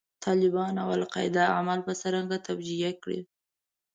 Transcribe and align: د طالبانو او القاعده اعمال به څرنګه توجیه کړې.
د 0.15 0.19
طالبانو 0.25 0.79
او 0.85 0.89
القاعده 0.99 1.43
اعمال 1.55 1.79
به 1.87 1.93
څرنګه 2.01 2.37
توجیه 2.47 2.91
کړې. 3.03 3.19